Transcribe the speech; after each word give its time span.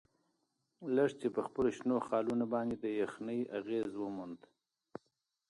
لښتې 0.95 1.27
په 1.35 1.41
خپلو 1.47 1.69
شنو 1.77 1.95
خالونو 2.07 2.45
باندې 2.53 2.75
د 2.79 2.85
یخنۍ 3.01 3.41
اغیز 3.59 3.89
وموند. 3.97 4.39